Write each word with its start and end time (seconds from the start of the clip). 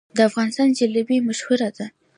د 0.15 0.17
افغانستان 0.29 0.67
جلبي 0.77 1.17
مشهوره 1.27 1.69
ده 1.77 1.85